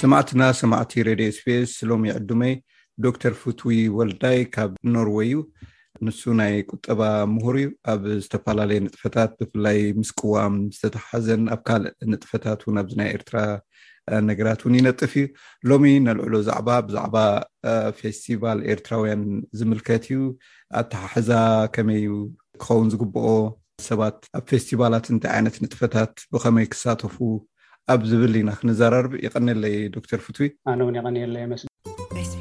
[0.00, 2.52] ሰማዕትና ሰማዕቲ ሬድዮ ስፔስ ሎሚ ዕዱመይ
[3.04, 5.42] ዶክተር ፉትዊ ወልዳይ ካብ ኖርዌይ እዩ
[6.06, 7.00] ንሱ ናይ ቁጠባ
[7.34, 13.36] ምሁር እዩ ኣብ ዝተፈላለየ ንጥፈታት ብፍላይ ምስቅዋም ዝተተሓሓዘን ኣብ ካልእ ንጥፈታት ውን ኣብዚ ናይ ኤርትራ
[14.30, 15.26] ነገራት ውን ይነጥፍ እዩ
[15.70, 17.16] ሎሚ ነልዕሎ ዛዕባ ብዛዕባ
[18.00, 19.24] ፌስቲቫል ኤርትራውያን
[19.60, 20.18] ዝምልከት እዩ
[20.82, 21.30] ኣትሓሕዛ
[21.76, 22.04] ከመይ
[22.64, 23.30] ክኸውን ዝግበኦ
[23.90, 27.16] ሰባት ኣብ ፌስቲቫላት እንታይ ዓይነት ንጥፈታት ብከመይ ክሳተፉ
[27.92, 30.38] ኣብ ዝብል ኢና ክንዘራርብ ይቀኒለይ ዶተር ፍቱ
[30.70, 32.38] ኣነ እውን ይቀኒየለ መስሊስዚ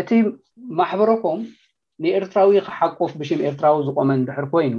[0.00, 0.10] እቲ
[0.78, 1.40] ማሕበረኮም
[2.04, 4.74] ንኤርትራዊ ክሓቆፍ ብሽም ኤርትራዊ ዝቆመ ድሕር ኮይኑ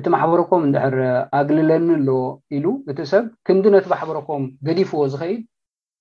[0.00, 0.96] እቲ ማሕበረኮም እንድሕር
[1.40, 2.20] ኣግልለኒ ኣለዎ
[2.58, 5.40] ኢሉ እቲ ሰብ ክንዲ ነቲ ማሕበረኮም ገዲፍዎ ዝከይድ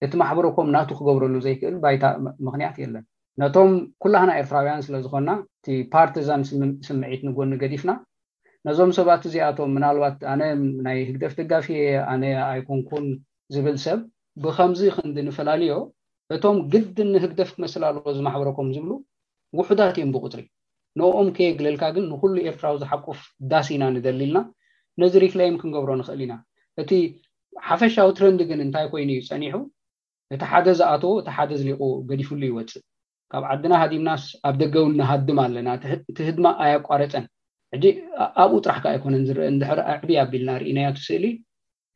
[0.06, 2.04] እቲ ማሕበረኮም ናቱ ክገብረሉ ዘይክእል ባይታ
[2.48, 3.04] ምክንያት የለን
[3.42, 3.72] ነቶም
[4.04, 6.42] ኩላህና ኤርትራውያን ስለዝኮንና እቲ ፓርቲዛን
[6.88, 7.92] ስምዒት ንጎኒ ገዲፍና
[8.68, 10.42] ነዞም ሰባት እዚኣቶም ምናልባት ኣነ
[10.86, 11.68] ናይ ህግደፍ ደጋፊ
[12.12, 13.08] ኣነ ኣይኮንኩን
[13.56, 14.02] ዝብል ሰብ
[14.44, 15.74] ብከምዚ ክንዲ ንፈላለዮ
[16.36, 18.92] እቶም ግድን ንህግደፍ ክመስል ኣለዎ ዝማሕበረኩም ዝብሉ
[19.60, 20.42] ውሑዳት እዮም ብቁፅሪ
[21.00, 23.20] ንኦም ከየ ግልልካ ግን ንኩሉ ኤርትራዊ ዝሓቁፍ
[23.52, 24.40] ዳስ ኢና ንደሊልና
[25.02, 26.34] ነዚ ሪክላም ክንገብሮ ንክእል ኢና
[26.84, 26.92] እቲ
[27.68, 29.56] ሓፈሻዊ ትረንድ ግን እንታይ ኮይኑ እዩ ፀኒሑ
[30.36, 31.80] እቲ ሓደ ዝኣተው እቲ ሓደ ዝሊቁ
[32.12, 32.84] ገዲፍሉ ይወፅእ
[33.34, 35.68] ካብ ዓድና ሃዲምናስ ኣብ ደገውን ንሃድም ኣለና
[36.12, 37.24] እቲ ህድማ ኣያቋረፀን
[37.74, 37.86] ሕጂ
[38.42, 41.26] ኣብኡ ጥራሕካ ኣይኮነን ዝርአ እንድሕ ኣዕብ ኣቢልና ርኢናያ ትስእሊ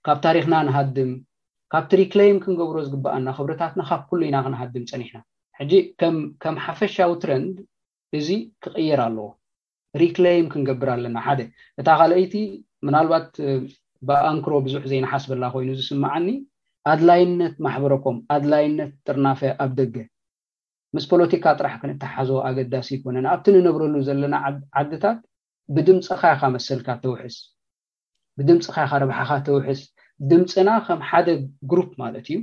[0.08, 1.12] ካብ ታሪክና ንሃድም
[1.74, 5.18] ካብቲ ሪክላም ክንገብሮ ዝግበኣና ክብረታትና ካብ ኩሉ ኢና ክንሃድም ፀኒሕና
[5.60, 5.74] ሕጂ
[6.44, 7.56] ከም ሓፈሻዊ ትረንድ
[8.20, 8.28] እዚ
[8.66, 9.28] ክቅየር ኣለዎ
[10.02, 11.40] ሪክላም ክንገብር ኣለና ሓደ
[11.80, 12.34] እታ ካልይቲ
[12.88, 13.30] ምናልባት
[14.08, 16.28] ብኣንክሮ ብዙሕ ዘይነሓስበላ ኮይኑ ዝስማዓኒ
[16.94, 19.96] ኣድላይንነት ማሕበረኮም ኣድላይንነት ጥርናፈ ኣብ ደገ
[20.96, 24.36] ምስ ፖለቲካ ጥራሕ ክንተሓዞ ኣገዳሲ ይኮነን ኣብቲ ንነብረሉ ዘለና
[24.82, 25.18] ዓድታት
[25.76, 27.36] ብድምፅካይካ መስልካ ተውስ
[28.40, 29.80] ብድምፅካይ ካረብሓካ ተውሕስ
[30.30, 31.28] ድምፅና ከም ሓደ
[31.72, 32.38] ግሩፕ ማለት እዩ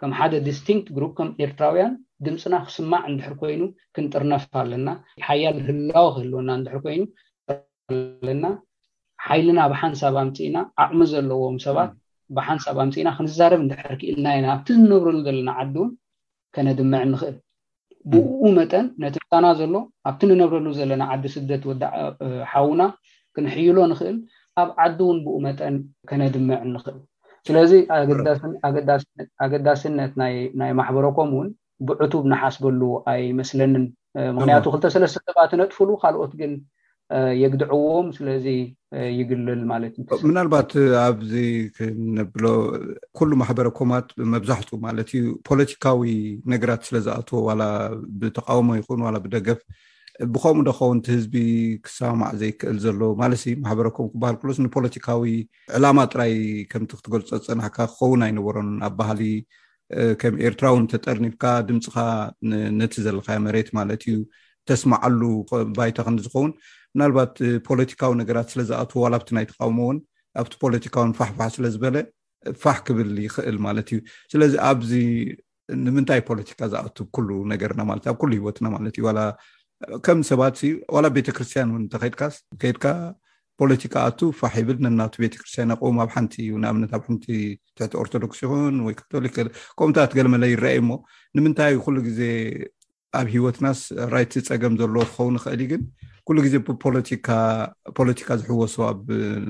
[0.00, 1.92] ከም ሓደ ድስቲንክት ከም ኤርትራውያን
[2.26, 3.62] ድምፅና ክስማዕ እንድሕር ኮይኑ
[3.94, 4.88] ክንጥርነፍ ኣለና
[5.28, 7.02] ሓያል ዝህላው ክህልወና ንድሕር ኮይኑ
[8.28, 8.44] ለና
[9.26, 11.90] ሓይልና ብሓንሳብ ኣምፂኢና ኣቅሚ ዘለዎም ሰባት
[12.38, 15.90] ብሓንሳብ ኣምፂኢና ክንዛረብ ንድሕርክኢልና ኢና ኣብቲ ንነብረሉ ዘለና ዓዲውን
[16.54, 17.36] ከነድምዕ ንክእል
[18.12, 19.74] ብኡ መጠን ነቲታና ዘሎ
[20.08, 21.82] ኣብቲ ንነብረሉ ዘለና ዓዲ ስደት ወዳ
[22.52, 22.82] ሓውና
[23.36, 24.16] ክንሕይሎ ንክእል
[24.62, 25.76] ኣብ ዓዲ እውን ብኡ መጠን
[26.10, 26.96] ከነድምዕ ንክእል
[27.46, 27.72] ስለዚ
[29.46, 30.34] ኣገዳስነት ናይ
[30.80, 31.48] ማሕበሮኮም ውን
[31.88, 32.80] ብዕቱብ ንሓስበሉ
[33.12, 33.84] ኣይ መስለንን
[34.36, 36.52] ምክንያቱ 2ተሰለስተ ሰባት ነጥፍሉ ካልኦት ግን
[37.42, 38.46] የግድዕዎም ስለዚ
[39.18, 40.72] ይግልል ማለት እዩ ምናልባት
[41.04, 41.32] ኣብዚ
[41.76, 42.44] ክነብሎ
[43.18, 46.02] ኩሉ ማሕበረኮማት ብመብዛሕትኡ ማለት እዩ ፖለቲካዊ
[46.52, 47.62] ነገራት ስለዝኣትዎ ዋላ
[48.20, 49.60] ብተቃወሞ ይኹን ዋ ብደገፍ
[50.32, 51.36] ብከምኡ ዶኸውንቲ ህዝቢ
[51.84, 55.22] ክሰማዕ ዘይክእል ዘሎ ማለት ማሕበረኮም ክባሃል ኩሎስ ንፖለቲካዊ
[55.76, 56.34] ዕላማ ጥራይ
[56.72, 59.22] ከምቲ ክትገልፆ ዝፅናሕካ ክከውን ኣይነበሮን ኣብ ባህሊ
[60.22, 61.96] ከም ኤርትራውን ተጠርኒፍካ ድምፅካ
[62.80, 64.16] ነቲ ዘለካ መሬት ማለት እዩ
[64.70, 65.20] ተስማዓሉ
[65.78, 66.52] ባይታ ክንዝኸውን
[66.96, 67.32] ምናልባት
[67.68, 69.98] ፖለቲካዊ ነገራት ስለ ዝኣትዎ ዋላብቲ ናይ ተቃውሞ ውን
[70.42, 71.96] ኣብቲ ፖለቲካውን ፋሕፋሕ ስለዝበለ
[72.62, 73.98] ፋሕ ክብል ይክእል ማለት እዩ
[74.32, 74.92] ስለዚ ኣብዚ
[75.86, 76.96] ንምንታይ ፖለቲካ ዝኣቱ
[77.52, 80.56] ነገርናኣብ ሂወትናማትዩከም ሰባት
[81.16, 82.84] ቤተክርስትያን ተከድካከድካ
[83.60, 84.10] ፖለቲካ ኣ
[84.40, 86.64] ፋሕ ይብል ነና ቤተክርስትያን ኣም ኣብ ሓንቲነ
[88.02, 90.78] ኦርቶዶክስ ይወይክከምታትገለመለ ይረአይ
[91.38, 92.20] ንምንታይ ኩሉ ግዜ
[93.18, 93.80] ኣብ ሂወትናስ
[94.12, 95.82] ራይት ፀገም ዘለዎ ክኸውን ይክእል ግን
[96.26, 99.00] ኩሉ ግዜ ብፖፖለቲካ ዝሕወሶ ኣብ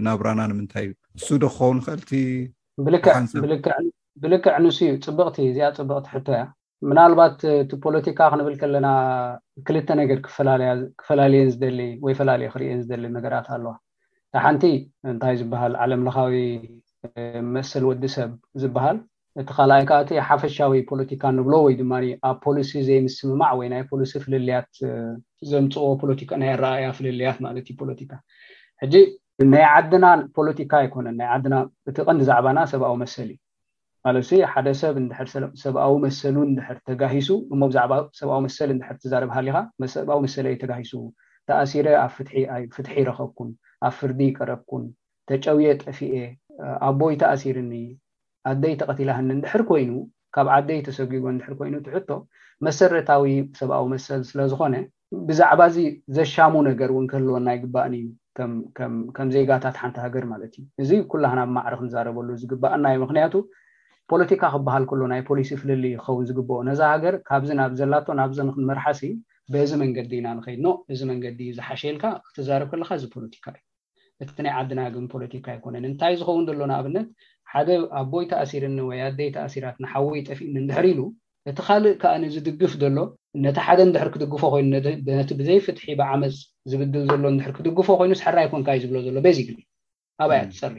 [0.07, 6.43] ናብራና ንምንታይ እዩ ንሱ ዶ ክኸውን ክእልቲዕብልክዕ ንሱእዩ ፅብቕቲ እዚኣ ፅብቕቲ ሕቶ እያ
[6.91, 8.89] ምናልባት እቲ ፖለቲካ ክንብል ከለና
[9.67, 13.75] ክልተ ነገር ክፈላለየን ዝደሊ ወይ ፈላለየ ክርን ዝደሊ ነገራት ኣለዋ
[14.45, 14.65] ሓንቲ
[15.13, 16.35] እንታይ ዝበሃል ዓለም ለካዊ
[17.55, 18.31] መስል ወዲ ሰብ
[18.63, 18.99] ዝበሃል
[19.41, 21.93] እቲ ካልኣይ ካዓእቲ ሓፈሻዊ ፖለቲካ እንብሎ ወይ ድማ
[22.29, 24.71] ኣብ ፖሊሲ ዘይምስምማዕ ወይ ናይ ፖሊሲ ፍልልያት
[25.51, 28.13] ዘንፅዎ ፖካናይ ረኣያ ፍልልያት ማለትዩ ፖለቲካ
[28.83, 28.95] ሕጂ
[29.55, 30.07] ናይ ዓድና
[30.37, 31.61] ፖለቲካ ኣይኮነን ናይ ና
[31.93, 33.41] እቲ ቀን ብዛዕባና ሰብኣዊ መሰሊእ
[34.05, 34.15] ማ
[34.53, 34.95] ሓደ ሰብ
[35.65, 37.91] ሰብኣዊ መሰሉ ድር ተጋሂሱ እሞ ብዛዕ
[38.21, 38.71] ሰብዊ መሰሊ
[39.05, 39.57] ትዛርብሃሊካ
[39.97, 40.93] ሰብዊ መሰሊ ዩ ተጋሂሱ
[41.49, 43.51] ተኣሲረ ኣብ ፍፍትሒ ይረከብኩን
[43.89, 44.85] ኣብ ፍርዲ ይቀረብኩን
[45.31, 46.15] ተጨውየ ጠፊኤ
[46.89, 47.73] ኣቦይ ተኣሲርኒ
[48.51, 49.91] ኣደይ ተቀቲላህኒ ንድሕር ኮይኑ
[50.35, 52.11] ካብ ዓደይ ተሰጊጎ ንድሕር ኮይኑ ትሕቶ
[52.67, 53.25] መሰረታዊ
[53.61, 54.75] ሰብኣዊ መሰል ስለዝኮነ
[55.29, 55.79] ብዛዕባ ዚ
[56.17, 58.05] ዘሻሙ ነገር እውን ክህልወንናይ ግባእን እዩ
[59.17, 63.35] ከም ዜጋታት ሓንቲ ሃገር ማለት እዩ እዚ ኩላና ብ ማዕርክ ንዛረበሉ ዝግባእናዩ ምክንያቱ
[64.11, 69.03] ፖለቲካ ክበሃል ከሎ ናይ ፖሊሲ ፍልል ይኸውን ዝግብኦ ነዛ ሃገር ካብዚ ናብ ዘላቶ ናብ ክንመርሓሲ
[69.53, 73.61] በዚ መንገዲ ኢና ንከይድኖ እዚ መንገዲ ዝሓሸልካ ክትዛርብ ከለካ እዚ ፖለቲካ እዩ
[74.25, 77.07] እቲ ናይ ዓድናግን ፖለቲካ ኣይኮነን እንታይ ዝኸውን ዘሎና ኣብነት
[77.55, 77.71] ሓደ
[78.01, 81.01] ኣቦይ ተእሲርኒ ወይ ኣደይ ተእሲራት ሓወይ ጠፊእኒ እንድሕር ኢሉ
[81.51, 82.99] እቲ ካልእ ከዓዝድግፍ ዘሎ
[83.45, 84.67] ነቲ ሓደ ንድሕር ክድግፎ ኮይኑ
[85.19, 86.35] ነቲ ብዘይፍትሒ ብዓመፅ
[86.71, 89.49] ዝብድል ዘሎ ድር ክድግፎ ኮይኑስሕራይኩንካ ዩዝብሎ ዘሎ ቤዚክ
[90.25, 90.77] ኣብኣያ ትፀሪ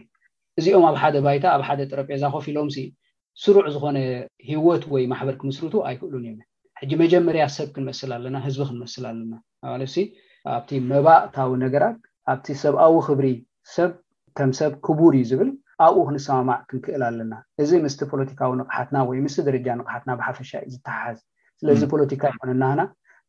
[0.59, 2.67] እዚኦም ኣብ ሓደ ባይታ ኣብ ሓደ ጥረጴዛኮፊ ኢሎም
[3.43, 3.97] ስሩዕ ዝኮነ
[4.49, 6.37] ሂወት ወይ ማሕበር ክምስርቱ ኣይክእሉን የን
[6.79, 9.33] ሕጂ መጀመርያ ሰብ ክንመስል ኣለና ህዝቢ ክንመስል ኣለና
[9.81, 9.83] ለ
[10.55, 11.97] ኣብቲ መባእታዊ ነገራት
[12.31, 13.27] ኣብቲ ሰብኣዊ ክብሪ
[13.75, 13.91] ሰብ
[14.37, 15.49] ከም ሰብ ክቡር እዩ ዝብል
[15.85, 17.33] ኣብኡ ክንሰማማዕ ክንክእል ኣለና
[17.63, 21.17] እዚ ምስቲ ፖለቲካዊ ንቕሓትና ወይ ምስ ደረጃ ንቕሓትና ብሓፈሻ እዩ ዝተሓሓዝ
[21.59, 22.81] ስለዚ ፖለቲካ ይኮነናና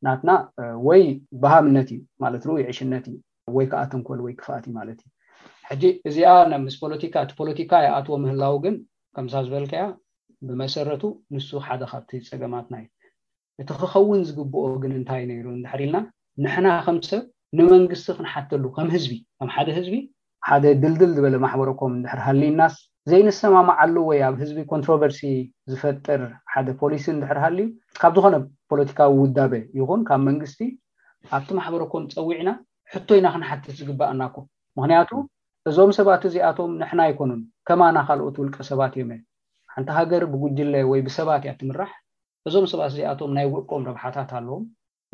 [0.07, 0.31] ናትና
[0.89, 1.03] ወይ
[1.45, 3.17] ባሃብነት እዩ ማለት ይ ዕሽነት እዩ
[3.57, 5.11] ወይ ከዓ ተንኮል ወይ ክፍኣት እዩ ማለት እዩ
[5.69, 8.75] ሕጂ እዚኣስ ፖካእ ፖለቲካ ኣትዎ ምህላው ግን
[9.17, 9.85] ከምሳ ዝበልከያ
[10.49, 11.03] ብመሰረቱ
[11.35, 12.87] ንሱ ሓደ ካብቲ ፀገማትናእዩ
[13.63, 15.99] እቲ ክኸውን ዝግብኦ ግን እንታይ ነይሩ እንዳሕሪኢልና
[16.45, 17.23] ንሕና ከም ሰብ
[17.59, 19.13] ንመንግስቲ ክንሓተሉ ከም ህዝቢ
[19.47, 19.97] ከ ሓደ ህዝቢ
[20.49, 22.75] ሓደ ድልድል ዝበለ ማሕበረኮም ንድሕር ሃልናስ
[23.11, 25.21] ዘይንሰማማዓ ሉ ወይ ኣብ ህዝቢ ኮንትሮቨርሲ
[25.71, 27.57] ዝፈጥር ሓደ ፖሊሲ ድሕር ሃል
[28.01, 28.35] ካብ ዝኮነ
[28.71, 30.61] ፖለቲካዊ ውዳበ ይኹን ካብ መንግስቲ
[31.37, 32.51] ኣብቲ ማሕበረኮም ፀዊዕና
[32.95, 34.47] ሕቶ ኢና ክንሓትት ዝግባእናኮም
[34.79, 35.11] ምክንያቱ
[35.71, 39.13] እዞም ሰባት እዚኣቶም ንሕና ኣይኮኑን ከማ ናካልኦት ውልቀ ሰባት እዮም
[39.75, 41.93] ሓንቲ ሃገር ብጉጅለ ወይ ብሰባት እያ ትምራሕ
[42.49, 44.65] እዞም ሰባት እዚኣቶም ናይ ውቆም ረብሓታት ኣለዎም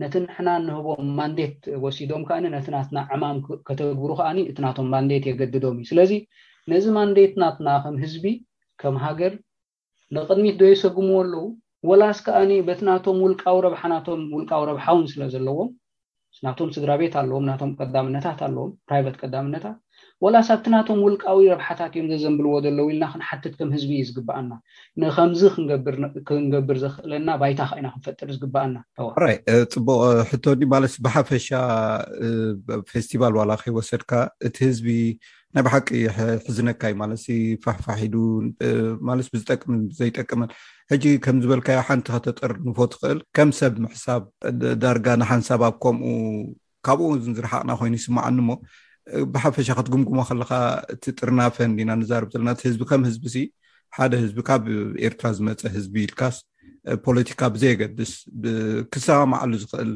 [0.00, 3.38] ነቲ ንሕና እንህቦም ማንዴት ወሲዶም ከዓኒ ነቲናትና ዕማም
[3.68, 6.12] ከተግብሩ ከዓኒ እቲናቶም ማንዴት የገድዶም እዩ ስለዚ
[6.72, 8.26] ነዚ ማንዴት ናትና ከም ህዝቢ
[8.82, 9.32] ከም ሃገር
[10.16, 11.44] ንቅድሚት ዶ ሰግምዎ ኣለው
[11.88, 15.70] ወላስ ከዓኒ በቲ ናቶም ውልቃዊ ረብሓ ናቶም ውልቃዊ ረብሓውን ስለዘለዎም
[16.46, 19.76] ናቶም ስድራ ቤት አለዎም ናቶም ቀዳምነታት ኣለዎም ፕራይቨት ቀዳምነታት
[20.24, 24.52] ወላ ሳብትናቶም ውልቃዊ ረብሓታት እዮም ዘዘንብልዎ ዘለዉ ኢልና ክንሓትት ከም ህዝቢ እዩ ዝግባኣና
[25.00, 25.42] ንከምዚ
[26.28, 30.00] ክንገብር ዝክእለና ባይታ ከኢና ክንፈጥር ዝግባኣናዋኣራይፅቡቅ
[30.32, 30.44] ሕቶ
[30.74, 31.46] ማለት ብሓፈሻ
[32.92, 34.10] ፌስቲቫል ዋላ ከይወሰድካ
[34.48, 34.88] እቲ ህዝቢ
[35.54, 35.88] ናይ ብሓቂ
[36.44, 37.14] ሕዝነካ እዩ ማለ
[37.64, 38.00] ፋሕፋሕ
[39.06, 40.50] ማለ ብዝጠቅምን ዘይጠቅመን
[40.92, 44.22] ሕጂ ከም ዝበልካዮ ሓንቲ ከተጠር ንፎት ትክእል ከም ሰብ ምሕሳብ
[44.82, 46.14] ዳርጋ ንሓንሳብብ ከምኡ
[46.86, 48.48] ካብኡ ዝረሓቅና ኮይኑ ይስማዓኒሞ
[49.34, 50.50] ብሓፈሻ ክትጉምጉሞ ከለካ
[50.94, 53.26] እቲ ጥርና ፈን ኢና ንዛርብ ዘለና እቲ ህዝቢ ከም ህዝቢ
[53.96, 54.62] ሓደ ህዝቢ ካብ
[55.06, 56.36] ኤርትራ ዝመፀ ህዝቢ ኢልካስ
[57.04, 58.12] ፖለቲካ ብዘየገድስ
[58.92, 59.90] ክሰማማዓሉ ዝኽእል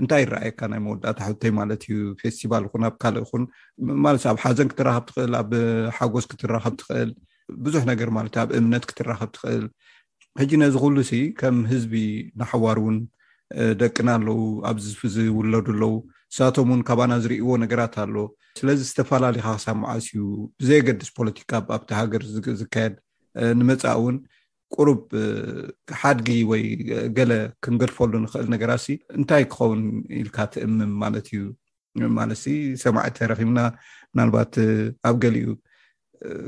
[0.00, 3.44] እንታይ ይረኣየካ ናይ መወዳእታ ሕቶይ ማለት እዩ ፌስቲቫል ኹን ኣብ ካልእ ይኹን
[4.04, 5.50] ማለት ኣብ ሓዘን ክትራኸብ ትኽእል ኣብ
[5.98, 7.10] ሓጎስ ክትራከብ ትኽእል
[7.66, 9.64] ብዙሕ ነገር ማለት ዩ ኣብ እምነት ክትራኸብ ትኽእል
[10.40, 10.96] ሕጂ ነዚኩሉ
[11.40, 11.94] ከም ህዝቢ
[12.40, 12.98] ናሓዋር እውን
[13.82, 14.38] ደቅና ኣለው
[14.70, 15.92] ኣብዝውለዱ ኣለው
[16.34, 18.16] ንሳቶም እውን ካባና ዝሪእዎ ነገራት ኣሎ
[18.60, 20.22] ስለዚ ዝተፈላለዩካ ክሳብ ማዓስ እዩ
[20.60, 22.22] ብዘይገድስ ፖለቲካ ኣብቲ ሃገር
[22.60, 22.94] ዝካየድ
[23.58, 24.16] ንመፃእ እውን
[24.74, 25.00] ቁሩብ
[26.00, 26.62] ሓድጊ ወይ
[27.18, 27.32] ገለ
[27.64, 28.88] ክንገልፈሉ ንኽእል ነገራትሲ
[29.18, 29.82] እንታይ ክኸውን
[30.20, 31.42] ኢልካ ትእምም ማለት እዩ
[32.18, 32.44] ማለትሲ
[32.84, 33.58] ሰማዒቲ ተረኺብና
[34.18, 34.54] ናልባት
[35.10, 35.50] ኣብ ገሊ ዩ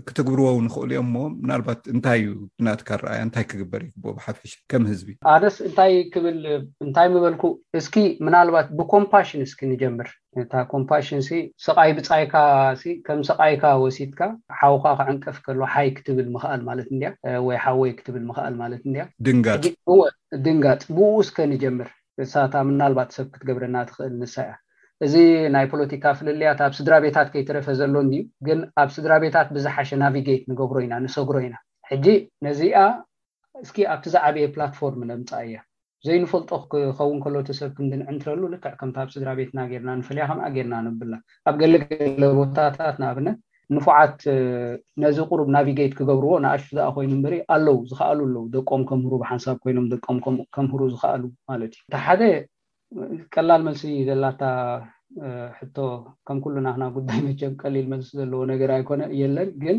[0.08, 2.30] ክትግብርዎው ንኽእሉ እዮ እሞ ምናልባት እንታይ እዩ
[2.60, 6.38] ብናትካ ረኣያ እንታይ ክግበር ይቦብሓፈሽ ከም ህዝቢ ኣነስ እንታይ ክብል
[6.84, 7.44] እንታይ ምበልኩ
[7.80, 7.96] እስኪ
[8.26, 10.08] ምናልባት ብኮምፓሽን እስኪ ንጀምር
[10.74, 11.20] ኮምፓሽን
[11.66, 12.34] ስቃይ ብፃይካ
[13.06, 14.20] ከም ሰቃይካ ወሲትካ
[14.60, 17.02] ሓውካ ክዕንቀፍ ከሎ ሓይ ክትብል ምክኣል ማለት እድ
[17.46, 18.96] ወይ ሓወይ ክትብል ምክኣል ማለት እድ
[19.28, 19.60] ድንጋእ
[20.46, 21.90] ድንጋፅ ብኡ እስከ ንጀምር
[22.34, 24.52] ሳታ ምናልባት ሰብ ክትገብረና ትክእል ንሳ እያ
[25.06, 25.16] እዚ
[25.54, 30.76] ናይ ፖለቲካ ፍልለያት ኣብ ስድራ ቤታት ከይትረፈ ዘሎንድዩ ግን ኣብ ስድራ ቤታት ብዝሓሸ ናቪጌት ንገብሮ
[30.84, 31.56] ኢና ንሰጉሮ ኢና
[31.90, 32.06] ሕጂ
[32.46, 32.78] ነዚኣ
[33.64, 35.58] እስኪ ኣብቲ ዛዓበየ ፕላትፎርም ነምፃ እያ
[36.06, 41.14] ዘይንፈልጦ ክከውን ከሎሰብ ክምድንዕእንትረሉ ንክዕ ከምኣብ ስድራ ቤትና ርና ንፈልያ ከምኣ ገርና ንብላ
[41.50, 43.38] ኣብ ገሌገለ ቦታታት ንኣብነት
[43.76, 44.18] ንፉዓት
[45.02, 49.88] ነዚ ቅሩብ ናቪጌት ክገብርዎ ንኣሹ ኣ ኮይኑ በሪ ኣለው ዝኽኣሉ ኣለው ደቆም ከምህሩ ብሓንሳብ ኮይኖም
[49.94, 50.18] ደቀም
[50.56, 52.22] ከምህሩ ዝኽኣሉ ማለት እዩ ሓደ
[53.34, 54.42] ቀላል መልሲ ዘላታ
[55.58, 55.76] ሕቶ
[56.26, 59.78] ከም ኩሉ ናክና ጉዳይ መጀም ቀሊል መልሲ ዘለዎ ነገር ኣይኮነ የለን ግን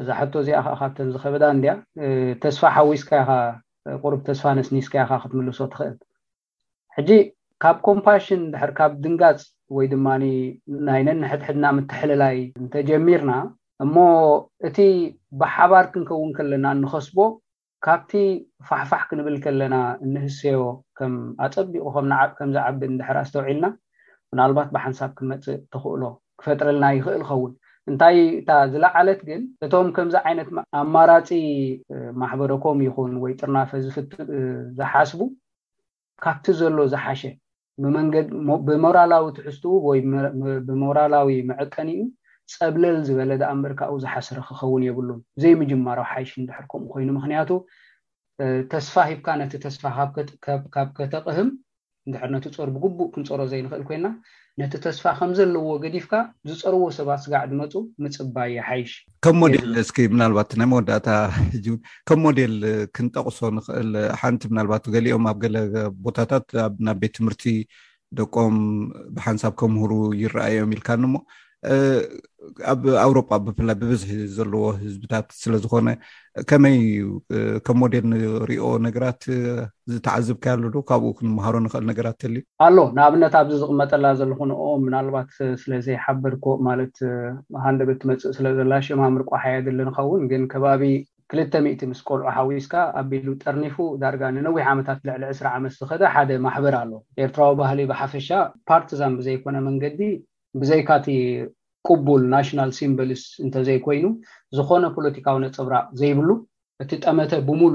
[0.00, 1.72] እዛ ሓቶ እዚኣ ከዓ ካብተን ዝከበዳ እንድያ
[2.42, 3.28] ተስፋ ሓዊስካይኻ
[4.02, 5.94] ቁሩብ ተስፋ ነስኒስካያካ ክትምልሶ ትክእል
[6.96, 7.10] ሕጂ
[7.62, 9.40] ካብ ኮምፓሽን ድሕር ካብ ድንጋፅ
[9.76, 10.06] ወይ ድማ
[10.88, 13.32] ናይ ነንሕድሕድና ምትሕልላይ እንተጀሚርና
[13.84, 13.94] እሞ
[14.68, 14.78] እቲ
[15.42, 17.18] ብሓባር ክንከውን ከለና ንኸስቦ
[17.84, 18.12] ካብቲ
[18.68, 20.60] ፋሕፋሕ ክንብል ከለና እንህሰዮ
[20.98, 21.14] ከም
[21.46, 21.84] ኣፀቢቁ
[22.38, 23.66] ከምዚዓቢ እንድሕራ ዝተውዒልና
[24.32, 26.02] ምናልባት ብሓንሳብ ክመፅእ ትክእሎ
[26.40, 27.52] ክፈጥረልና ይክእል ይኸውን
[27.90, 31.28] እንታይ እታ ዝለዓለት ግን እቶም ከምዚ ዓይነት ኣማራፂ
[32.20, 34.12] ማሕበረኮም ይኹን ወይ ጥርናፈ ዝፍት
[34.78, 35.20] ዝሓስቡ
[36.24, 37.22] ካብቲ ዘሎ ዝሓሸ
[37.84, 38.06] ብመን
[38.68, 39.98] ብሞራላዊ ትሕዝትኡ ወይ
[40.70, 42.02] ብሞራላዊ ምዕቀን እዩ
[42.58, 45.08] ፀብለል ዝበለ ዳኣምርካኡ ዝሓስረ ክኸውን የብሉ
[45.42, 47.50] ዘይምጅማራዊ ሓይሽ ንድሕርከምኡ ኮይኑ ምክንያቱ
[48.72, 49.82] ተስፋ ሂብካ ነቲ ተስፋ
[50.74, 51.48] ካብ ከተቅህም
[52.06, 54.06] እንድሕሪ ነቲ ፀር ብግቡእ ክንፀር ዘይ ንክእል ኮይና
[54.60, 56.12] ነቲ ተስፋ ከምዘለዎ ገዲፍካ
[56.48, 57.72] ዝፀርዎ ሰባት ስጋዕ ድመፁ
[58.04, 58.92] ምፅባ የ ሓይሽ
[59.24, 61.08] ከም ሞደል ስ ናባት ናይ መወዳእታ
[62.10, 62.54] ከም ሞዴል
[62.98, 65.56] ክንጠቅሶ ንክእል ሓንቲ ናልባት ገሊኦም ኣብ ገለ
[66.06, 66.46] ቦታታት
[66.88, 67.44] ናብ ቤት ትምህርቲ
[68.20, 68.56] ደቆም
[69.18, 71.14] ብሓንሳብ ከምህሩ ይረኣእዮም ኢልካኒሞ
[72.70, 75.88] ኣብ ኣውሮጳ ብፍላይ ብብዝሒ ዘለዎ ህዝብታት ስለዝኮነ
[76.50, 77.06] ከመይ ዩ
[77.66, 79.22] ከም ወደን ንሪኦ ነገራት
[79.92, 82.34] ዝተዓዝብካያ ኣሎ ዶ ካብኡ ክንምሃሮ ንክእል ነገራት ተል
[82.66, 85.30] ኣሎ ንኣብነት ኣብዚ ዝቕመጠላ ዘለኹንኦም ምናልባት
[85.62, 86.96] ስለዘይሓበርኮ ማለት
[87.64, 90.84] ሃንደበትመፅእ ስለዘላ ሽማምርቆሓየደሉ ንኸውን ግን ከባቢ
[91.32, 96.74] ክልተሚ ምስ ቆልዑ ሓዊስካ ኣቢሉ ጠርኒፉ ዳርጋ ንነዊሕ ዓመታት ልዕሊ 2ስራ ዓመት ዝክደ ሓደ ማሕበር
[96.84, 96.92] ኣሎ
[97.24, 98.28] ኤርትራዊ ባህሊ ብሓፈሻ
[98.70, 100.00] ፓርቲዛን ብዘይኮነ መንገዲ
[100.60, 101.08] ብዘይካቲ
[101.88, 104.06] ቅቡል ናሽናል ሲምበሊስ እንተዘይኮይኑ
[104.58, 106.28] ዝኮነ ፖለቲካዊ ነፅብራእ ዘይብሉ
[106.82, 107.74] እቲ ጠመተ ብሙሉ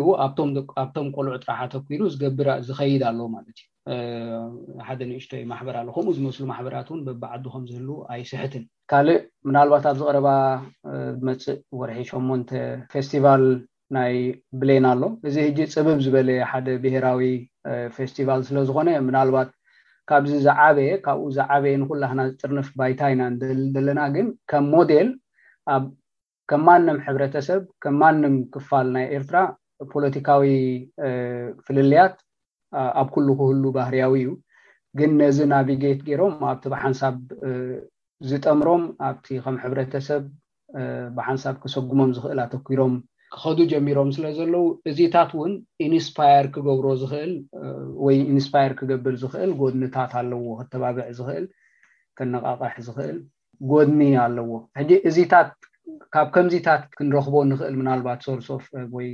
[0.84, 4.40] ኣብቶም ቆልዑ ጥራሓ ተኑ ዝገብ ዝኸይድ ኣሎ ማለት እዩ
[4.88, 10.30] ሓደ ንእሽቶይ ማሕበራኣሎ ከምኡ ዝመስሉ ማሕበራት ን በቢዓዱ ከምዝህሉ ኣይስሕትን ካልእ ምናልባት ኣብዚ ቀረባ
[11.22, 12.54] ብመፅእ ወርሒ 8
[12.94, 13.46] ፌስቲቫል
[13.98, 14.14] ናይ
[14.60, 17.24] ብሌና ኣሎ እዚ ሕጂ ፅብብ ዝበለየ ሓደ ብሄራዊ
[17.98, 19.50] ፌስቲቫል ስለዝኮነ ናባት
[20.12, 23.24] ካብዚ ዝዓበየ ካብኡ ዝዓበየ ንኩላክና ዝፅርንፍ ባይታ ኢና
[23.76, 25.10] ዘለና ግን ከም ሞዴል
[25.74, 25.76] ኣ
[26.52, 29.38] ከም ማንም ሕብረተሰብ ከም ማንም ክፋል ናይ ኤርትራ
[29.94, 30.44] ፖለቲካዊ
[31.66, 32.16] ፍልልያት
[33.02, 34.32] ኣብ ኩሉ ክህሉ ባህርያዊ እዩ
[35.00, 37.16] ግን ነዚ ናቪጌት ገይሮም ኣብቲ ብሓንሳብ
[38.32, 40.24] ዝጠምሮም ኣብቲ ከም ሕብረተሰብ
[41.16, 42.94] ብሓንሳብ ክሰጉሞም ዝክእል ኣተኪሮም
[43.34, 45.52] ክኸዱ ጀሚሮም ስለ ዘለው እዚታት ውን
[45.86, 47.34] ኢንስፓር ክገብሮ ዝክእል
[48.06, 51.46] ወይ ኢንስፓር ክገብር ዝክእል ጎድኒታት ኣለዎ ክተባብዕ ዝክእል
[52.20, 53.18] ከነቃቐሕ ዝክእል
[53.72, 55.52] ጎድኒ ኣለዎ ሕጂ እዚታት
[56.14, 59.08] ካብ ከምዚታት ክንረክቦ ንክእል ምናልባት ሶርሶፍ ወይ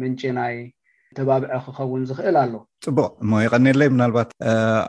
[0.00, 0.56] መንጭናይ
[1.18, 4.30] ተባብዐ ክከውን ዝክእል ኣሎፅቡቅ እ ይቀኒለይ ምናልባት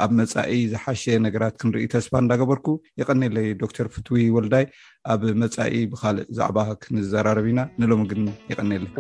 [0.05, 2.67] ኣብ መፃኢ ዝሓሸ ነገራት ክንርኢ ተስፋ እንዳገበርኩ
[3.01, 4.65] ይቀኒለይ ዶክተር ፍትዊ ወልዳይ
[5.13, 8.95] ኣብ መፃኢ ብካልእ ዛዕባ ክንዘራርብ ኢና ንሎም ግን ይቀኒለይ